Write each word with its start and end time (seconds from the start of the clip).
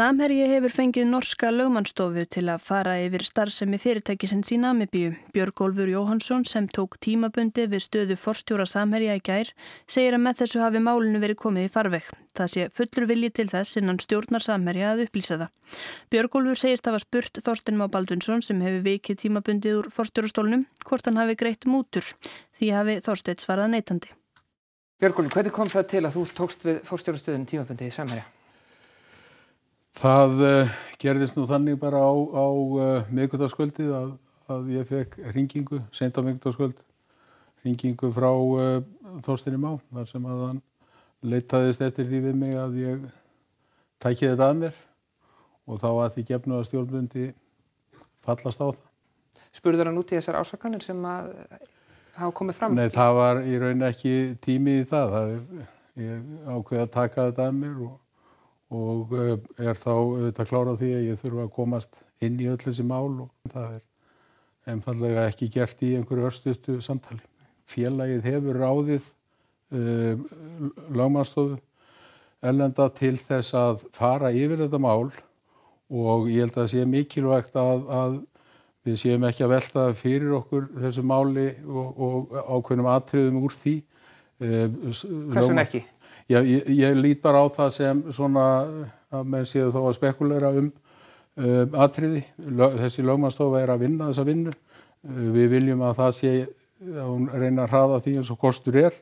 Samherji 0.00 0.46
hefur 0.48 0.72
fengið 0.72 1.10
norska 1.10 1.50
lögmannstofu 1.52 2.22
til 2.32 2.46
að 2.48 2.62
fara 2.64 2.94
yfir 3.02 3.20
starfsemi 3.26 3.76
fyrirtækisins 3.76 4.48
í 4.54 4.56
Namibíu. 4.56 5.10
Björgólfur 5.34 5.90
Jóhansson 5.92 6.46
sem 6.48 6.70
tók 6.72 6.96
tímabundi 7.04 7.66
við 7.68 7.84
stöðu 7.84 8.16
forstjóra 8.16 8.64
Samherja 8.64 9.18
í 9.18 9.20
gær 9.20 9.50
segir 9.84 10.16
að 10.16 10.24
með 10.24 10.40
þessu 10.40 10.62
hafi 10.64 10.80
málinu 10.86 11.20
verið 11.20 11.40
komið 11.42 11.68
í 11.68 11.72
farveg. 11.74 12.08
Það 12.32 12.52
sé 12.54 12.66
fullur 12.78 13.08
vilji 13.12 13.30
til 13.42 13.46
þess 13.52 13.76
innan 13.82 14.00
stjórnar 14.00 14.46
Samherja 14.46 14.94
að 14.94 15.04
upplýsa 15.04 15.40
það. 15.42 15.52
Björgólfur 16.16 16.64
segist 16.64 16.88
að 16.88 16.96
hafa 16.96 17.04
spurt 17.04 17.44
Þorstin 17.50 17.76
Má 17.76 17.84
Baldvinsson 17.92 18.40
sem 18.48 18.64
hefur 18.64 18.88
vikið 18.88 19.22
tímabundið 19.26 19.78
úr 19.82 19.92
forstjórastólnum 20.00 20.64
hvort 20.88 21.12
hann 21.12 21.20
hafi 21.20 21.36
greitt 21.44 21.68
mútur. 21.68 22.08
Því 22.56 22.72
hafi 22.78 22.98
Þorstedt 23.04 23.44
svarað 23.44 23.74
neytandi. 23.76 24.16
Björgólfur, 24.96 25.36
hvernig 25.36 25.58
kom 25.60 25.68
það 25.68 25.88
til 25.92 26.06
að 26.06 26.12
þú 26.16 26.28
tókst 26.40 26.70
við 26.70 26.84
forstjórastöðun 26.88 27.50
tímabundið 27.52 27.92
í 27.92 27.98
Samherja? 28.00 28.30
Það 29.98 30.42
uh, 30.46 30.74
gerðist 31.02 31.38
nú 31.38 31.46
þannig 31.50 31.78
bara 31.80 31.98
á, 31.98 32.12
á 32.14 32.46
uh, 32.46 33.08
miðgutaskvöldið 33.10 33.94
að, 33.96 34.12
að 34.52 34.68
ég 34.76 34.88
fekk 34.88 35.16
ringingu, 35.34 35.80
sent 35.94 36.18
á 36.18 36.22
miðgutaskvöld, 36.22 36.78
ringingu 37.66 38.12
frá 38.14 38.30
uh, 38.30 38.76
Þorstinni 39.26 39.58
Má, 39.60 39.72
þar 39.90 40.12
sem 40.12 40.28
að 40.30 40.44
hann 40.46 40.60
leitaðist 41.26 41.82
eftir 41.84 42.06
því 42.08 42.22
við 42.28 42.38
mig 42.40 42.54
að 42.56 42.78
ég 42.80 43.02
tækið 44.00 44.32
þetta 44.32 44.46
að 44.46 44.62
mér 44.62 44.78
og 45.66 45.82
þá 45.82 45.90
að 45.90 46.14
því 46.14 46.24
gefnu 46.30 46.56
að 46.56 46.68
stjórnbundi 46.70 47.26
fallast 48.24 48.62
á 48.62 48.66
það. 48.70 48.86
Spurður 49.54 49.90
hann 49.90 50.00
út 50.00 50.14
í 50.14 50.16
þessar 50.16 50.38
ásakanir 50.40 50.84
sem 50.84 51.02
að 51.10 51.32
hafa 52.16 52.32
komið 52.38 52.58
fram? 52.58 52.78
Nei, 52.78 52.88
það 52.94 53.16
var 53.18 53.42
í 53.42 53.58
raun 53.60 53.86
ekki 53.88 54.14
tími 54.42 54.80
í 54.80 54.86
það. 54.88 55.16
það 55.16 55.34
er, 55.34 55.66
ég 56.00 56.30
ákveði 56.46 56.82
að 56.84 56.92
taka 56.94 57.26
þetta 57.28 57.48
að 57.50 57.58
mér 57.58 57.82
og 57.88 57.98
og 58.70 59.14
eh, 59.18 59.36
er 59.58 59.78
þá 59.78 59.92
auðvitað 59.92 60.50
klárað 60.52 60.82
því 60.82 60.90
að 60.96 61.06
ég 61.08 61.22
þurfa 61.22 61.46
að 61.46 61.54
komast 61.56 62.02
inn 62.22 62.36
í 62.40 62.50
öll 62.50 62.60
þessi 62.60 62.86
mál 62.86 63.26
og 63.26 63.30
það 63.50 63.78
er 63.78 63.86
einfallega 64.70 65.24
ekki 65.30 65.48
gert 65.50 65.82
í 65.82 65.94
einhverju 65.98 66.28
örstuðtu 66.28 66.76
samtali. 66.84 67.22
Félagið 67.70 68.26
hefur 68.26 68.58
ráðið 68.60 69.08
um, 69.72 70.24
lagmannstofu 70.94 71.58
ellenda 72.40 72.88
til 72.96 73.16
þess 73.18 73.54
að 73.56 73.84
fara 73.94 74.30
yfir 74.32 74.64
þetta 74.64 74.80
mál 74.82 75.10
og 75.90 76.28
ég 76.30 76.44
held 76.44 76.54
að 76.54 76.60
það 76.60 76.70
sé 76.72 76.84
mikilvægt 76.88 77.56
að, 77.58 77.86
að 77.90 78.18
við 78.86 78.98
séum 79.02 79.26
ekki 79.28 79.44
að 79.44 79.54
velta 79.54 79.86
fyrir 79.98 80.36
okkur 80.38 80.68
þessu 80.78 81.04
máli 81.06 81.48
og, 81.66 81.88
og 82.06 82.36
ákveðnum 82.46 82.90
atriðum 82.94 83.40
úr 83.42 83.56
því. 83.56 83.74
Eh, 84.40 84.68
Hversun 85.34 85.60
ekki? 85.60 85.82
Já, 86.30 86.38
ég, 86.46 86.68
ég 86.78 86.94
lít 86.94 87.22
bara 87.24 87.42
á 87.42 87.46
það 87.50 87.70
sem 87.74 88.02
svona 88.14 88.46
að 89.10 89.30
menn 89.32 89.48
séu 89.50 89.72
þó 89.74 89.82
að 89.88 89.96
spekulera 89.98 90.52
um 90.54 90.70
um 91.40 91.76
atriði. 91.78 92.24
Þessi 92.38 93.04
lögmannstofa 93.06 93.62
er 93.62 93.72
að 93.74 93.86
vinna 93.86 94.10
þessa 94.10 94.26
vinnu. 94.28 94.52
Uh, 95.06 95.30
við 95.34 95.48
viljum 95.54 95.84
að 95.86 95.96
það 96.02 96.12
sé 96.18 96.34
að 96.90 97.08
hún 97.08 97.26
reyna 97.32 97.64
að 97.64 97.72
hraða 97.72 98.02
því 98.04 98.16
eins 98.20 98.32
og 98.32 98.40
kostur 98.40 98.78
er 98.80 98.94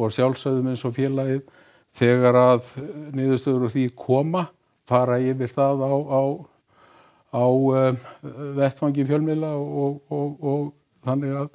og 0.00 0.14
sjálfsögðum 0.14 0.70
eins 0.72 0.84
og 0.86 0.94
félagið 0.96 1.42
þegar 2.00 2.38
að 2.38 2.70
niðurstöður 3.16 3.66
og 3.68 3.74
því 3.74 3.84
koma 3.98 4.46
fara 4.88 5.18
yfir 5.22 5.50
það 5.50 5.84
á, 5.86 5.94
á, 5.94 6.22
á 7.34 7.44
um, 7.46 8.00
vettfangi 8.58 9.06
fjölmila 9.06 9.52
og, 9.58 10.00
og, 10.10 10.42
og 10.42 10.64
þannig 11.06 11.36
að 11.42 11.50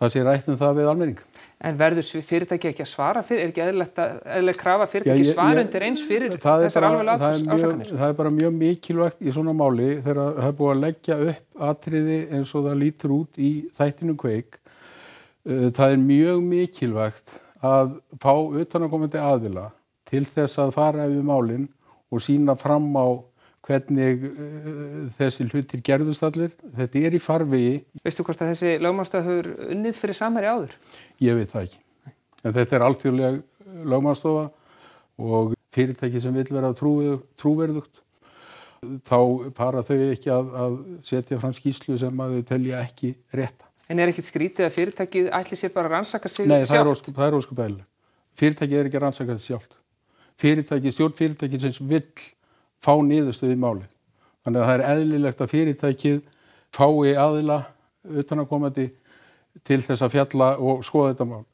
það 0.00 0.12
sé 0.12 0.24
rætt 0.24 0.50
um 0.52 0.60
það 0.60 0.80
við 0.80 0.90
almenning. 0.92 1.22
En 1.64 1.76
verður 1.80 2.04
fyrirtæki 2.20 2.68
ekki 2.68 2.84
að 2.84 2.90
svara 2.90 3.22
fyrir, 3.24 3.46
er 3.46 3.52
ekki 3.52 3.62
eðlilega 3.64 4.60
krafa 4.60 4.86
fyrirtæki 4.92 5.24
svara 5.30 5.62
undir 5.64 5.86
eins 5.86 6.02
fyrir 6.04 6.34
þessar 6.42 6.84
alveg 6.90 7.22
ásakanir? 7.24 7.92
Það 7.94 8.10
er 8.10 8.18
bara 8.18 8.32
mjög 8.34 8.58
mikilvægt 8.58 9.24
í 9.24 9.32
svona 9.32 9.54
máli 9.56 9.86
þegar 10.04 10.20
það 10.20 10.50
er 10.50 10.58
búið 10.58 10.72
að 10.74 10.82
leggja 10.82 11.16
upp 11.30 11.64
atriði 11.70 12.18
eins 12.36 12.52
og 12.52 12.68
það 12.68 12.76
lítur 12.82 13.14
út 13.16 13.40
í 13.40 13.50
þættinu 13.78 14.16
kveik. 14.20 14.60
Uh, 15.46 15.70
það 15.72 15.94
er 15.94 16.04
mjög 16.04 16.44
mikilvægt 16.50 17.38
að 17.64 17.96
fá 18.20 18.34
utanakomandi 18.36 19.22
aðila 19.22 19.70
til 20.06 20.26
þess 20.28 20.60
að 20.60 20.76
fara 20.76 21.08
yfir 21.08 21.24
málinn 21.24 21.70
og 22.12 22.20
sína 22.22 22.58
fram 22.60 22.92
á 23.00 23.06
hvernig 23.66 24.24
uh, 24.28 25.00
þessi 25.18 25.48
hlutir 25.48 25.82
gerðust 25.84 26.24
allir. 26.26 26.54
Þetta 26.76 27.02
er 27.08 27.16
í 27.16 27.22
farvegi. 27.22 27.74
Veistu 28.06 28.26
hvort 28.26 28.44
að 28.44 28.54
þessi 28.54 28.76
lögmannstof 28.84 29.26
hefur 29.26 29.50
unnið 29.72 29.98
fyrir 29.98 30.18
samhæri 30.18 30.50
áður? 30.52 30.78
Ég 31.24 31.38
veit 31.38 31.52
það 31.52 31.68
ekki. 31.68 31.82
En 32.46 32.56
þetta 32.56 32.78
er 32.78 32.86
alltfjörlega 32.86 33.84
lögmannstofa 33.90 34.48
og 35.16 35.54
fyrirtæki 35.74 36.22
sem 36.22 36.34
vil 36.36 36.48
vera 36.50 36.72
trúverðugt. 36.76 38.02
Þá 39.08 39.18
para 39.56 39.82
þau 39.82 39.96
ekki 40.12 40.30
að, 40.30 40.52
að 40.62 40.76
setja 41.08 41.40
fram 41.42 41.54
skýslu 41.56 41.96
sem 41.98 42.20
að 42.22 42.36
þau 42.36 42.46
telja 42.52 42.82
ekki 42.84 43.16
rétta. 43.34 43.66
En 43.90 44.02
er 44.02 44.10
ekkit 44.10 44.28
skrítið 44.28 44.66
að 44.66 44.76
fyrirtækið 44.76 45.28
ætli 45.34 45.58
sér 45.58 45.72
bara 45.74 45.90
að 45.90 45.96
rannsaka 45.96 46.30
sig 46.30 46.48
Nei, 46.50 46.64
sjálft? 46.66 47.08
Nei, 47.08 47.16
það 47.16 47.26
er 47.26 47.36
óskup 47.38 47.60
eðlilega. 47.62 47.88
Fyrirtækið 48.36 48.78
er 48.78 48.88
ekki 48.88 48.98
að 48.98 49.04
rannsaka 49.04 49.36
sig 49.36 49.50
sjálft. 49.50 49.76
Fyrirtæki, 50.42 50.92
stjórn 50.92 51.14
fyrirtæki 51.16 51.60
sem 51.62 51.90
vill 51.90 52.08
fá 52.82 52.92
niðurstöð 53.02 53.54
í 53.54 53.60
málið. 53.60 53.90
Þannig 54.46 54.62
að 54.62 54.68
það 54.68 54.76
er 54.76 54.84
eðlilegt 54.92 55.40
að 55.42 55.52
fyrirtækið 55.52 56.18
fái 56.76 57.14
aðila 57.18 57.58
utanakomandi 58.06 58.90
til 59.66 59.80
þess 59.82 60.04
að 60.04 60.12
fjalla 60.14 60.50
og 60.62 60.84
skoða 60.86 61.14
þetta 61.14 61.28
mál. 61.30 61.44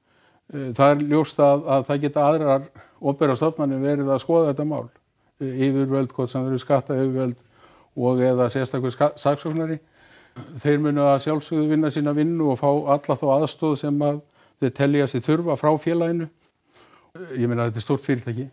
Eh, 0.53 0.73
það 0.77 0.91
er 0.91 1.05
ljóst 1.13 1.41
að, 1.41 1.65
að 1.65 1.87
það 1.89 2.03
geta 2.03 2.27
aðrar 2.29 2.67
óbæra 3.01 3.39
stofnarnir 3.39 3.81
verið 3.83 4.13
að 4.13 4.21
skoða 4.25 4.51
þetta 4.51 4.69
mál. 4.69 4.85
Eh, 5.41 5.65
yfirvöld, 5.69 6.13
hvort 6.13 6.33
sem 6.33 6.47
eru 6.47 6.61
skatta 6.61 6.99
yfirvöld 6.99 7.41
og 7.97 8.23
eða 8.25 8.51
sérstaklega 8.53 9.13
saksóknari. 9.21 9.79
Þeir 10.61 10.81
munu 10.81 11.05
að 11.05 11.27
sjálfsögðu 11.27 11.69
vinna 11.75 11.91
sína 11.93 12.15
vinnu 12.17 12.53
og 12.53 12.61
fá 12.61 12.69
alla 12.69 13.19
þá 13.21 13.27
aðstóð 13.39 13.77
sem 13.85 14.05
að 14.05 14.23
þeir 14.63 14.77
telja 14.79 15.09
sér 15.11 15.25
þurfa 15.27 15.59
frá 15.61 15.73
félaginu. 15.81 16.29
Eh, 17.17 17.39
ég 17.41 17.49
minna 17.49 17.65
að 17.65 17.73
þetta 17.73 17.83
er 17.83 17.89
stort 17.89 18.05
fyrirtæki 18.05 18.51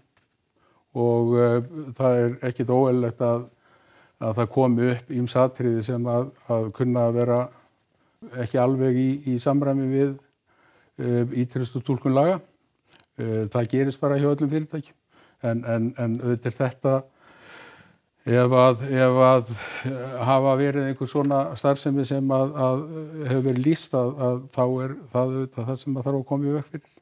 og 0.98 1.34
uh, 1.38 1.58
það 1.98 2.22
er 2.24 2.36
ekkit 2.50 2.74
óeilegt 2.74 3.22
að, 3.26 3.46
að 4.20 4.36
það 4.40 4.52
komi 4.56 4.88
upp 4.94 5.12
ímsatriði 5.20 5.84
sem 5.86 6.10
að, 6.10 6.32
að 6.50 6.72
kunna 6.78 7.08
að 7.10 7.20
vera 7.20 7.40
ekki 8.44 8.60
alveg 8.60 8.98
í, 9.00 9.10
í 9.34 9.38
samræmi 9.40 9.90
við 9.92 10.16
uh, 10.16 11.38
ítrystu 11.38 11.84
tólkunlaga. 11.86 12.40
Uh, 13.20 13.46
það 13.52 13.72
gerist 13.76 14.02
bara 14.02 14.18
hjá 14.20 14.32
öllum 14.32 14.52
fyrirtækjum 14.52 14.96
en, 15.48 15.64
en, 15.64 15.94
en 15.98 16.20
auðvitað 16.20 16.52
er 16.52 16.58
þetta 16.58 16.98
ef 18.30 18.54
að, 18.54 18.84
ef 18.92 19.20
að 19.26 19.52
hafa 20.28 20.56
verið 20.60 20.90
einhver 20.90 21.10
svona 21.10 21.40
starfsemi 21.58 22.06
sem 22.08 22.32
að 22.36 22.56
hefur 23.30 23.46
verið 23.48 23.66
líst 23.66 23.96
að 23.98 24.42
þá 24.54 24.64
er 24.84 24.96
það 25.14 25.36
það 25.56 25.76
sem 25.82 25.96
það 25.96 26.04
þarf 26.04 26.20
að 26.20 26.26
koma 26.32 26.50
í 26.50 26.56
vekk 26.58 26.72
fyrir. 26.74 26.96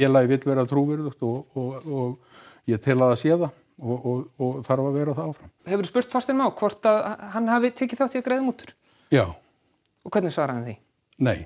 Ég 0.00 0.10
lagi 0.10 0.30
vil 0.32 0.40
vera 0.48 0.66
trúverðugt 0.68 1.24
og, 1.28 1.58
og, 1.60 1.86
og 1.86 2.38
ég 2.68 2.82
tel 2.84 2.98
að 2.98 3.12
það 3.12 3.18
sé 3.22 3.32
það 3.32 3.48
og, 3.80 4.04
og, 4.10 4.20
og 4.40 4.60
þarf 4.66 4.88
að 4.90 4.98
vera 4.98 5.16
það 5.16 5.30
áfram. 5.32 5.52
Hefur 5.70 5.86
þú 5.86 5.92
spurt 5.92 6.12
Þorstein 6.14 6.38
Má 6.40 6.44
hvort 6.60 6.90
að 6.90 7.00
hann 7.34 7.48
hafi 7.48 7.72
tekið 7.80 8.02
þátt 8.02 8.16
í 8.16 8.20
að 8.20 8.26
greiða 8.28 8.46
mútur? 8.46 8.74
Já. 9.14 9.24
Og 10.04 10.12
hvernig 10.12 10.34
svaraði 10.34 10.58
hann 10.58 10.68
því? 10.68 10.76
Nei. 11.26 11.38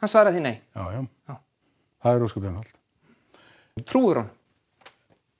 Hann 0.00 0.12
svaraði 0.12 0.38
því 0.38 0.44
nei? 0.46 0.56
Já, 0.74 0.82
já. 0.94 1.00
já. 1.28 1.38
Það 2.04 2.16
er 2.16 2.26
óskapið 2.26 2.50
hann 2.50 2.60
allt. 2.62 2.74
Trúur 3.88 4.22
hann? 4.22 4.30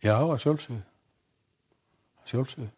Já, 0.04 0.14
að 0.19 0.38
sjálfsögðu. 0.44 0.82
Sjálfsögðu. 2.28 2.70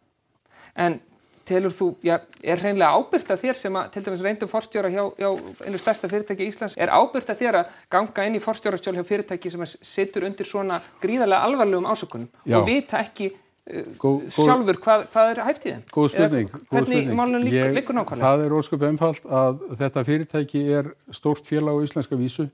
En 0.79 0.99
telur 1.47 1.73
þú, 1.73 1.87
já, 2.05 2.15
er 2.43 2.61
hreinlega 2.61 2.97
ábyrgt 2.97 3.31
að 3.33 3.43
þér 3.45 3.59
sem 3.59 3.77
að, 3.79 3.91
til 3.93 4.03
dæmis 4.05 4.23
reyndum 4.25 4.51
forstjóra 4.51 4.91
hjá, 4.93 5.03
hjá 5.17 5.29
einu 5.65 5.81
stærsta 5.81 6.09
fyrirtæki 6.11 6.45
í 6.45 6.51
Íslands, 6.51 6.77
er 6.77 6.93
ábyrgt 6.93 7.31
að 7.33 7.41
þér 7.41 7.59
að 7.61 7.75
ganga 7.95 8.25
inn 8.27 8.37
í 8.37 8.43
forstjórastjól 8.43 8.95
hjá 8.97 9.05
fyrirtæki 9.07 9.53
sem 9.53 9.65
situr 9.67 10.27
undir 10.29 10.47
svona 10.47 10.79
gríðarlega 11.03 11.49
alvarlegum 11.49 11.89
ásökunum 11.89 12.29
já. 12.45 12.57
og 12.59 12.67
vita 12.69 13.01
ekki 13.01 13.31
uh, 13.33 13.91
Gó, 14.01 14.09
sjálfur 14.37 14.81
hvað, 14.85 15.05
hvað 15.13 15.33
er 15.33 15.43
hæft 15.49 15.67
í 15.67 15.73
þeim? 15.73 15.83
Góð 15.97 16.09
spurning. 16.15 16.55
Hvernig 16.71 17.11
málunum 17.17 17.45
líkur, 17.47 17.75
líkur 17.77 17.99
nákvæmlega? 17.99 18.31
Það 18.31 18.45
er 18.45 18.57
ósköp 18.61 18.87
einfalt 18.89 19.29
að 19.41 19.61
þetta 19.83 20.07
fyrirtæki 20.07 20.65
er 20.79 20.95
stórt 21.15 21.49
félag 21.49 21.77
á 21.77 21.83
íslenska 21.87 22.19
vísu 22.19 22.47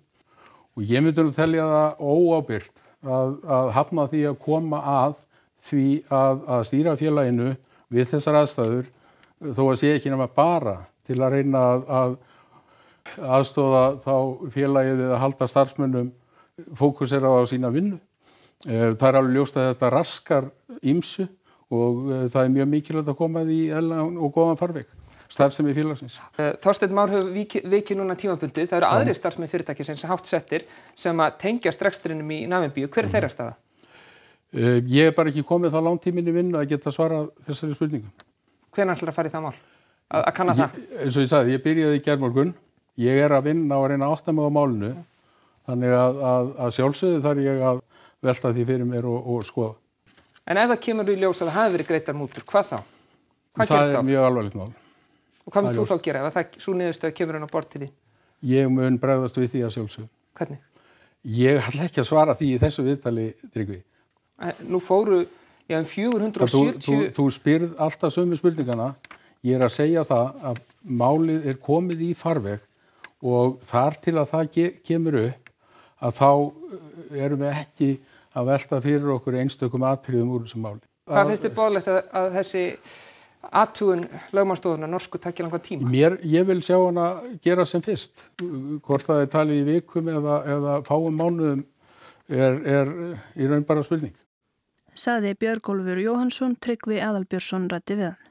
og 0.77 0.85
ég 0.85 1.01
myndur 1.01 1.31
að 1.31 1.39
telja 1.39 1.69
það 1.71 2.03
óábyrgt 2.05 2.83
að, 3.03 3.39
að 3.43 3.71
hafna 3.77 4.05
því 4.11 4.27
að 4.31 4.43
koma 4.43 4.81
að 4.97 5.17
því 5.67 5.87
að, 6.13 6.43
að 6.53 6.61
stýra 6.69 6.93
félaginu 6.99 7.55
við 7.93 8.09
þessar 8.11 8.41
aðstæður 8.41 8.89
þó 9.53 9.63
að 9.67 9.79
sé 9.81 9.93
ekki 9.95 10.11
nema 10.11 10.27
bara 10.33 10.79
til 11.07 11.19
að 11.21 11.37
reyna 11.37 11.63
að, 11.71 11.85
að 11.99 12.17
aðstóða 13.37 13.83
þá 14.03 14.15
félagið 14.53 15.03
að 15.07 15.21
halda 15.23 15.47
starfsmönnum 15.51 16.11
fókusera 16.75 17.31
á 17.31 17.41
sína 17.47 17.71
vinnu. 17.71 17.99
Eh, 18.65 18.93
það 18.97 19.07
er 19.09 19.19
alveg 19.19 19.35
ljóst 19.37 19.57
að 19.59 19.67
þetta 19.71 19.91
raskar 19.93 20.47
ímsu 20.81 21.27
og 21.69 22.07
eh, 22.11 22.23
það 22.33 22.43
er 22.43 22.55
mjög 22.55 22.71
mikilvægt 22.73 23.11
að 23.13 23.19
koma 23.19 23.43
því 23.45 23.59
og 23.77 24.31
góðan 24.33 24.59
farveg 24.59 24.89
starfsemi 25.29 25.75
félagsins. 25.75 26.17
Eh, 26.39 26.55
Þorstein 26.63 26.95
Már 26.95 27.11
hefur 27.11 27.29
vikið 27.35 27.69
viki 27.71 27.97
núna 27.99 28.15
tímabundi. 28.19 28.65
Það 28.65 28.79
eru 28.79 28.89
aðri 28.89 29.15
starfsemi 29.17 29.49
fyrirtæki 29.51 29.85
sem 29.85 29.99
hátt 30.09 30.29
settir 30.29 30.65
sem 30.95 31.23
að 31.23 31.37
tengja 31.43 31.73
streksturinnum 31.75 32.31
í 32.33 32.45
Navimbíu. 32.49 32.87
Hver 32.87 33.03
er 33.03 33.05
mm 33.05 33.07
-hmm. 33.07 33.15
þeirra 33.15 33.29
staða? 33.29 33.55
Uh, 34.55 34.77
ég 34.87 35.09
er 35.09 35.15
bara 35.15 35.31
ekki 35.31 35.43
komið 35.47 35.73
þá 35.75 35.79
langtíminni 35.83 36.31
vinn 36.35 36.55
að 36.55 36.69
geta 36.71 36.91
svara 36.93 37.25
þessari 37.47 37.75
spurningum. 37.75 38.11
Hvernig 38.75 38.93
ætlar 38.95 39.11
að 39.11 39.17
fara 39.17 39.27
í 39.27 39.33
það 39.33 39.43
mál? 39.43 39.57
Að, 40.07 40.21
að 40.21 40.33
kanna 40.37 40.53
það? 40.55 40.69
Eins 41.03 41.15
og 41.17 41.21
ég 41.25 41.31
sagði, 41.31 41.53
ég 41.55 41.63
byrjaði 41.65 41.97
í 41.97 42.03
gerðmorgun, 42.05 42.53
ég 43.03 43.13
er 43.25 43.31
að 43.35 43.49
vinna 43.49 43.75
og 43.75 43.83
að 43.83 43.89
reyna 43.91 44.05
að 44.07 44.13
átta 44.15 44.31
mig 44.37 44.47
á 44.47 44.51
málinu, 44.55 44.91
þannig 45.67 45.91
að, 45.97 46.13
að, 46.31 46.45
að 46.63 46.69
sjálfsögðu 46.77 47.19
þarf 47.25 47.41
ég 47.43 47.57
að 47.71 47.77
velta 48.29 48.47
því 48.55 48.63
fyrir 48.71 48.87
mér 48.87 49.03
og, 49.11 49.19
og 49.33 49.39
skoða. 49.47 49.75
En 50.47 50.55
ef 50.61 50.67
það 50.71 50.83
kemur 50.87 51.11
í 51.11 51.19
ljós 51.19 51.41
að 51.43 51.49
það 51.49 51.57
hafi 51.59 51.71
verið 51.75 51.89
greitar 51.91 52.15
mútur, 52.15 52.43
hvað 52.47 52.65
þá? 52.71 52.79
Hvað 53.57 53.67
það 53.73 53.83
er 53.83 53.91
þá? 53.97 54.01
mjög 54.07 54.21
alvarlegt 54.29 54.55
mál. 54.55 54.71
Og 55.43 55.49
hvað 55.51 55.59
það 55.59 55.67
mun 55.67 55.77
þú 55.77 55.85
þá 55.91 55.97
gera 56.07 56.23
ef 56.23 56.33
það 56.37 56.45
svo 56.63 56.71
niðurstöð 56.79 57.11
kemur 57.19 57.35
hann 57.35 57.45
Nú 64.69 64.79
fóru, 64.83 65.23
já, 65.67 65.79
um 65.79 65.85
Þú, 65.85 66.03
þú, 66.29 66.63
470... 66.77 67.13
þú 67.17 67.27
spyrð 67.33 67.71
alltaf 67.81 68.13
sömu 68.13 68.37
spurningana. 68.37 68.91
Ég 69.45 69.57
er 69.57 69.65
að 69.65 69.73
segja 69.73 70.03
það 70.05 70.43
að 70.51 70.61
málið 70.83 71.47
er 71.49 71.57
komið 71.61 72.03
í 72.05 72.11
farveg 72.17 72.61
og 73.25 73.57
þar 73.65 73.97
til 74.03 74.15
að 74.17 74.29
það 74.33 74.51
ge 74.53 74.67
kemur 74.85 75.17
upp 75.23 75.51
að 76.05 76.19
þá 76.19 76.29
eh, 76.37 77.25
erum 77.25 77.41
við 77.41 77.61
ekki 77.63 77.89
að 78.37 78.49
velta 78.51 78.79
fyrir 78.83 79.13
okkur 79.15 79.39
einstökum 79.41 79.85
atriðum 79.89 80.35
úr 80.35 80.45
þessu 80.45 80.61
máli. 80.61 80.83
Hvað 81.07 81.31
finnst 81.31 81.45
þið 81.47 81.55
bóðlegt 81.57 81.89
að, 81.89 81.99
að 82.19 82.27
þessi 82.35 82.63
aðtúun 83.47 84.03
lögmannstofuna 84.35 84.89
norsku 84.91 85.21
takja 85.23 85.45
langan 85.45 85.63
tíma? 85.63 85.89
Mér, 85.89 86.17
ég 86.27 86.45
vil 86.49 86.59
sjá 86.65 86.75
hana 86.75 87.07
gera 87.43 87.65
sem 87.65 87.81
fyrst. 87.81 88.27
Hvort 88.85 89.07
það 89.07 89.23
er 89.23 89.33
talið 89.33 89.61
í 89.63 89.67
vikum 89.71 90.11
eða, 90.11 90.39
eða 90.57 90.77
fáum 90.85 91.17
mánuðum 91.17 91.65
er, 92.27 92.59
er 92.61 92.93
í 93.39 93.49
raun 93.49 93.65
bara 93.67 93.85
spurning. 93.87 94.13
Saði 94.97 95.35
Björgólfur 95.37 95.99
Jóhansson, 96.01 96.57
Tryggvi 96.57 96.97
Adalbjörnsson 97.05 97.69
rætti 97.69 97.99
við 97.99 98.09
hann. 98.11 98.23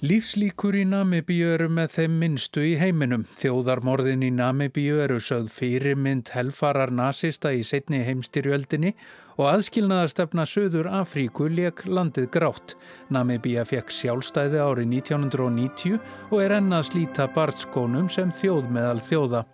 Lífslíkur 0.00 0.78
í 0.80 0.86
Namibíu 0.88 1.50
eru 1.52 1.66
með 1.68 1.90
þeim 1.92 2.14
minnstu 2.22 2.62
í 2.64 2.70
heiminum. 2.80 3.26
Þjóðarmorðin 3.36 4.24
í 4.24 4.30
Namibíu 4.32 4.96
eru 5.04 5.18
sögð 5.20 5.50
fyrirmynd 5.52 6.32
helfarar 6.32 6.88
nasista 6.88 7.52
í 7.52 7.60
setni 7.68 8.00
heimstyrjöldinni 8.06 8.94
og 9.36 9.50
aðskilnaðarstefna 9.50 10.48
Suður 10.48 10.88
Afríku 11.02 11.50
leik 11.52 11.84
landið 11.84 12.30
grátt. 12.32 12.78
Namibíu 13.12 13.60
fekk 13.68 13.92
sjálfstæði 13.92 14.64
árið 14.64 14.88
1990 15.04 16.00
og 16.30 16.36
er 16.48 16.56
enn 16.62 16.72
að 16.72 16.88
slíta 16.94 17.28
bartskónum 17.36 18.08
sem 18.08 18.32
þjóð 18.40 18.72
meðal 18.72 19.04
þjóða. 19.04 19.44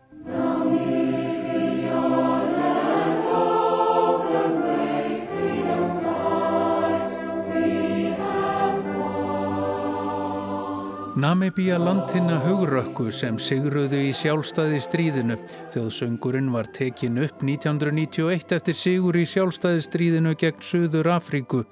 Namibíja 11.17 11.79
landina 11.81 12.35
hugrökku 12.45 13.07
sem 13.09 13.39
sigruðu 13.41 14.03
í 14.05 14.11
sjálfstæði 14.13 14.83
stríðinu. 14.85 15.39
Þjóðsöngurinn 15.73 16.51
var 16.53 16.69
tekin 16.77 17.17
upp 17.25 17.41
1991 17.41 18.53
eftir 18.53 18.77
sigur 18.77 19.17
í 19.17 19.23
sjálfstæði 19.25 19.87
stríðinu 19.87 20.35
gegn 20.37 20.61
Suður 20.61 21.09
Afríku. 21.15 21.63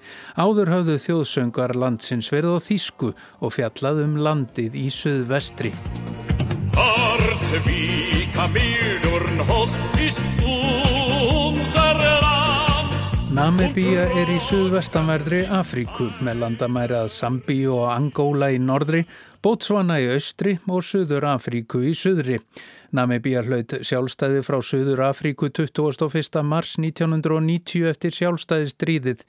Áður 0.41 0.73
höfðu 0.73 0.97
þjóðsöngar 1.05 1.77
landsins 1.77 2.33
verið 2.33 2.57
á 2.57 2.61
Þísku 2.71 3.13
og 3.45 3.53
fjallað 3.59 4.01
um 4.07 4.17
landið 4.25 4.81
í 4.81 4.89
Suðvestri. 4.89 5.75
Namibíja 13.35 14.05
er 14.15 14.29
í 14.31 14.37
suðvestanverðri 14.39 15.41
Afríku 15.51 16.05
með 16.23 16.37
landamæri 16.39 16.95
að 16.95 17.09
Sambíu 17.11 17.73
og 17.75 17.89
Angóla 17.91 18.53
í 18.55 18.61
norðri, 18.63 19.01
Botswana 19.43 19.97
í 19.99 20.07
austri 20.15 20.53
og 20.71 20.85
Suður 20.87 21.27
Afríku 21.33 21.81
í 21.83 21.97
suðri. 21.99 22.39
Namibíja 22.95 23.43
hlaut 23.43 23.75
sjálfstæði 23.83 24.45
frá 24.47 24.61
Suður 24.63 25.03
Afríku 25.09 25.51
21. 25.51 26.45
mars 26.47 26.77
1990 26.79 27.91
eftir 27.91 28.15
sjálfstæði 28.15 28.71
stríðið. 28.71 29.27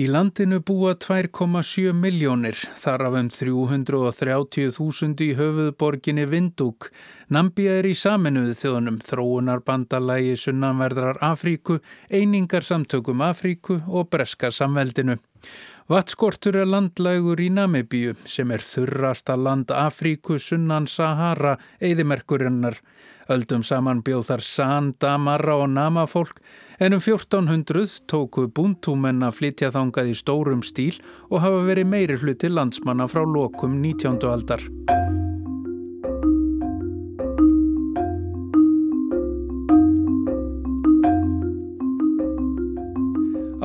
Í 0.00 0.06
landinu 0.08 0.62
búa 0.64 0.94
2,7 0.96 1.90
miljónir, 1.92 2.56
þar 2.80 3.02
af 3.04 3.16
um 3.18 3.26
330.000 3.34 5.24
í 5.26 5.34
höfuðborginni 5.36 6.24
Vindúk. 6.30 6.86
Nambia 7.28 7.74
er 7.82 7.88
í 7.90 7.92
saminuðu 7.92 8.54
þjóðunum 8.62 8.96
þróunarbandalagi 9.04 10.38
sunnanverðrar 10.40 11.20
Afríku, 11.26 11.82
einingarsamtökum 12.08 13.20
Afríku 13.26 13.82
og 13.90 14.08
breska 14.14 14.48
samveldinu. 14.48 15.18
Vatskortur 15.90 16.56
er 16.62 16.70
landlægur 16.70 17.40
í 17.42 17.50
Namibíu 17.52 18.16
sem 18.24 18.56
er 18.56 18.64
þurrasta 18.64 19.36
land 19.36 19.68
Afríku 19.74 20.40
sunnan 20.40 20.88
Sahara, 20.88 21.58
eðimerkurinnar. 21.76 22.80
Öldum 23.30 23.62
saman 23.62 24.00
bjóð 24.02 24.24
þar 24.26 24.42
San, 24.42 24.88
Damara 24.98 25.54
og 25.62 25.68
Nama 25.70 26.06
fólk 26.10 26.40
en 26.82 26.96
um 26.96 27.02
1400 27.04 28.00
tóku 28.10 28.48
búntúmenn 28.50 29.22
að 29.22 29.36
flytja 29.38 29.70
þangað 29.76 30.10
í 30.10 30.18
stórum 30.18 30.66
stíl 30.66 30.98
og 31.30 31.44
hafa 31.44 31.62
verið 31.70 31.92
meiri 31.92 32.18
hluti 32.18 32.50
landsmanna 32.50 33.06
frá 33.06 33.22
lokum 33.22 33.78
19. 33.78 34.18
aldar. 34.26 34.66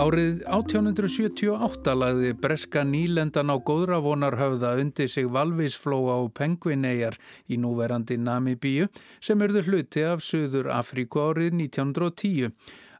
Árið 0.06 0.44
1878 0.54 1.94
lagði 1.98 2.34
breska 2.38 2.84
nýlendan 2.86 3.50
á 3.50 3.58
góðravonarhöfða 3.58 4.76
undir 4.78 5.10
sig 5.10 5.26
Valvísflóa 5.34 6.20
og 6.22 6.34
Penguineyjar 6.38 7.18
í 7.50 7.58
núverandi 7.58 8.20
Namibíu 8.22 8.86
sem 9.24 9.42
erðu 9.42 9.64
hluti 9.66 10.04
af 10.06 10.22
Suður 10.22 10.70
Afríku 10.76 11.24
árið 11.24 11.56
1910. 11.58 12.54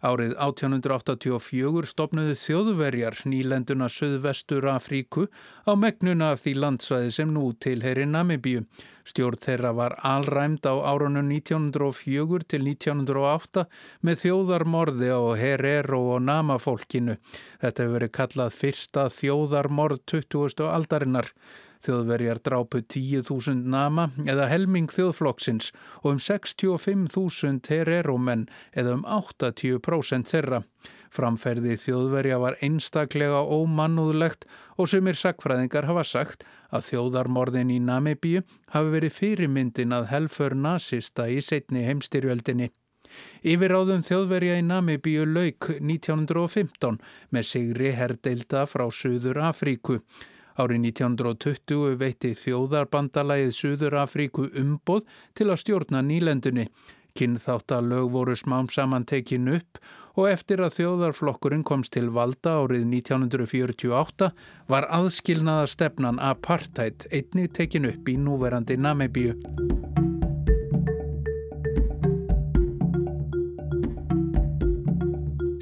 Árið 0.06 0.36
1884 0.38 1.88
stopnuðu 1.90 2.36
þjóðverjar 2.38 3.16
nýlenduna 3.26 3.88
Suðvestur 3.90 4.68
Afríku 4.70 5.26
á 5.66 5.74
megnuna 5.74 6.34
af 6.36 6.44
því 6.44 6.54
landsvæði 6.62 7.14
sem 7.16 7.32
nú 7.34 7.48
tilheyri 7.64 8.06
Namibíu. 8.06 8.68
Stjórn 9.06 9.42
þeirra 9.42 9.72
var 9.78 9.96
alræmd 10.06 10.66
á 10.70 10.74
árunum 10.92 11.32
1904 11.34 12.46
til 12.54 12.62
1908 12.70 13.66
með 14.06 14.22
þjóðarmorði 14.24 15.10
á 15.10 15.22
Herero 15.42 16.02
og 16.16 16.26
Nama 16.26 16.60
fólkinu. 16.62 17.18
Þetta 17.62 17.86
hefur 17.86 17.98
verið 17.98 18.16
kallað 18.20 18.58
fyrsta 18.62 19.10
þjóðarmorð 19.14 20.04
20. 20.14 20.70
aldarinnar. 20.70 21.34
Þjóðverjar 21.86 22.40
drápu 22.42 22.82
10.000 22.82 23.68
nama 23.70 24.08
eða 24.26 24.48
helming 24.50 24.90
þjóðflokksins 24.90 25.72
og 26.02 26.16
um 26.16 26.22
65.000 26.24 27.70
Herero-menn 27.70 28.48
eða 28.74 28.96
um 28.98 29.04
80% 29.06 30.32
þeirra. 30.32 30.64
Framferði 31.16 31.78
þjóðverja 31.80 32.40
var 32.42 32.58
einstaklega 32.66 33.44
ómannúðlegt 33.46 34.48
og 34.76 34.90
sumir 34.92 35.16
sakfræðingar 35.20 35.88
hafa 35.88 36.04
sagt 36.08 36.48
að 36.74 36.90
þjóðarmorðin 36.90 37.72
í 37.76 37.80
Namibíu 37.84 38.42
hafi 38.74 38.96
verið 38.98 39.16
fyrirmyndin 39.20 39.96
að 39.96 40.10
helfur 40.12 40.58
nazista 40.58 41.30
í 41.32 41.38
setni 41.46 41.86
heimstyrjöldinni. 41.86 42.72
Yfiráðum 43.46 44.02
þjóðverja 44.04 44.58
í 44.60 44.66
Namibíu 44.66 45.26
lauk 45.30 45.70
1915 45.78 46.98
með 47.32 47.48
sigri 47.48 47.94
herdeilda 47.96 48.66
frá 48.68 48.90
Suður 48.92 49.44
Afríku. 49.46 50.02
Árið 50.56 50.86
1920 50.88 51.98
veitti 52.00 52.32
þjóðarbandalagið 52.40 53.50
Suður 53.58 53.98
Afríku 54.06 54.46
umboð 54.56 55.04
til 55.36 55.50
að 55.50 55.60
stjórna 55.66 56.04
nýlendunni. 56.06 56.70
Kynþáttalög 57.16 58.10
voru 58.12 58.36
smám 58.36 58.68
saman 58.72 59.06
tekin 59.08 59.52
upp 59.52 59.80
og 60.16 60.30
eftir 60.32 60.64
að 60.64 60.78
þjóðarflokkurinn 60.80 61.64
komst 61.68 61.94
til 61.96 62.10
valda 62.16 62.58
árið 62.64 62.88
1948 62.88 64.32
var 64.72 64.88
aðskilnaða 65.00 65.68
stefnan 65.72 66.24
apartheid 66.24 67.08
einni 67.12 67.48
tekin 67.52 67.92
upp 67.92 68.12
í 68.12 68.18
núverandi 68.20 68.80
Namibíu. 68.80 69.40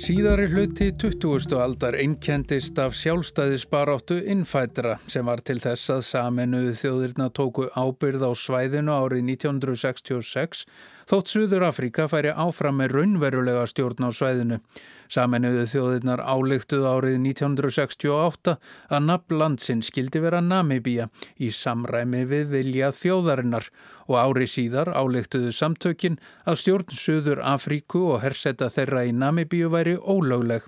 Síðari 0.03 0.49
hluti 0.51 0.89
20. 0.99 1.53
aldar 1.63 1.95
einkendist 1.95 2.75
af 2.81 2.91
sjálfstæðisbaráttu 2.99 4.17
innfætra 4.33 4.97
sem 5.07 5.23
var 5.23 5.39
til 5.47 5.61
þess 5.63 5.93
að 5.93 6.01
saminuðu 6.09 6.73
þjóðirna 6.81 7.29
tóku 7.31 7.69
ábyrð 7.71 8.25
á 8.27 8.31
svæðinu 8.35 8.91
árið 8.91 9.23
1966 9.29 10.65
þótt 11.07 11.31
Suður 11.31 11.63
Afrika 11.69 12.09
færi 12.11 12.33
áfram 12.35 12.81
með 12.81 12.97
raunverulega 12.97 13.63
stjórn 13.71 14.03
á 14.03 14.11
svæðinu. 14.11 14.59
Saminuðu 15.07 15.63
þjóðirnar 15.71 16.25
álíktuð 16.27 16.83
árið 16.89 17.17
1968 17.23 18.57
að 18.91 19.07
nafn 19.07 19.39
landsinn 19.39 19.87
skildi 19.87 20.19
vera 20.23 20.43
Namibíja 20.43 21.07
í 21.39 21.47
samræmi 21.55 22.25
við 22.27 22.51
vilja 22.57 22.91
þjóðarinnar 22.91 23.71
og 24.07 24.19
ári 24.19 24.47
síðar 24.49 24.91
álíktuðu 24.93 25.53
samtökin 25.55 26.19
að 26.45 26.59
stjórn 26.61 26.95
Suður 26.97 27.43
Afríku 27.43 28.05
og 28.13 28.21
hersetta 28.23 28.69
þeirra 28.73 29.05
í 29.07 29.15
Namibíu 29.15 29.71
væri 29.73 29.97
ólögleg. 29.97 30.67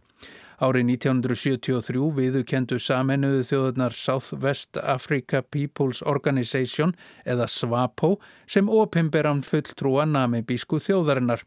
Árið 0.55 0.85
1973 0.93 2.03
viðukendu 2.15 2.77
saminuðu 2.79 3.41
þjóðunar 3.49 3.95
South 3.95 4.37
West 4.39 4.79
Africa 4.79 5.41
People's 5.43 5.99
Organization 6.07 6.93
eða 7.27 7.49
SWAPO 7.51 8.13
sem 8.47 8.69
opimberan 8.71 9.43
fulltrúa 9.43 10.05
namibísku 10.07 10.79
þjóðarinnar. 10.79 11.43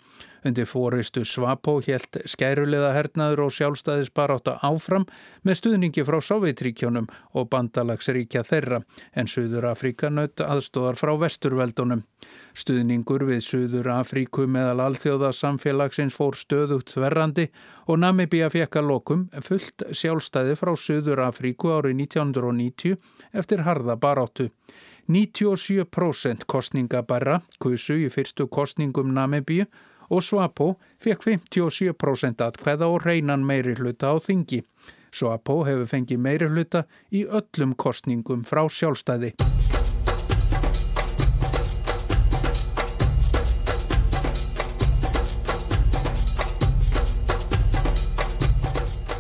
Undir 0.47 0.69
fóristu 0.71 1.25
SWAPO 1.27 1.79
helt 1.87 2.19
skærulega 2.31 2.93
hernaður 2.95 3.47
og 3.47 3.55
sjálfstæðisbaráta 3.57 4.59
áfram 4.67 5.07
með 5.47 5.59
stuðningi 5.61 6.05
frá 6.07 6.19
Sovjetríkjónum 6.23 7.09
og 7.35 7.49
bandalagsríkja 7.53 8.45
þeirra 8.47 8.83
en 9.19 9.31
Suður 9.31 9.69
Afrika 9.73 10.11
naut 10.11 10.41
aðstóðar 10.45 10.99
frá 11.01 11.15
vesturveldunum. 11.25 12.05
Stuðningur 12.59 13.27
við 13.29 13.43
Suður 13.47 13.91
Afríku 13.99 14.47
meðal 14.51 14.83
alþjóða 14.87 15.33
samfélagsins 15.35 16.17
fór 16.17 16.39
stöðugt 16.39 16.95
þverrandi 16.95 17.49
og 17.87 18.01
Namibíja 18.03 18.51
fekk 18.53 18.81
að 18.81 18.91
lokum 18.93 19.27
fullt 19.43 19.87
sjálfstæði 19.91 20.59
frá 20.59 20.75
Suður 20.79 21.25
Afríku 21.27 21.73
árið 21.75 21.99
1990 22.05 22.99
eftir 23.33 23.67
harða 23.67 23.99
baráttu. 23.99 24.51
97% 25.09 26.45
kostningabæra 26.45 27.39
kusu 27.63 27.97
í 27.97 28.11
fyrstu 28.13 28.45
kostningum 28.53 29.15
Namibíu 29.17 29.65
og 30.09 30.25
Svapo 30.25 30.75
fekk 31.03 31.27
57% 31.29 32.45
atkveða 32.45 32.89
og 32.89 33.05
reynan 33.07 33.47
meiri 33.47 33.77
hluta 33.79 34.13
á 34.13 34.17
þingi. 34.23 34.63
Svapo 35.13 35.63
hefur 35.69 35.89
fengið 35.89 36.21
meiri 36.21 36.51
hluta 36.53 36.85
í 37.13 37.25
öllum 37.25 37.77
kostningum 37.77 38.45
frá 38.49 38.67
sjálfstæði. 38.69 39.35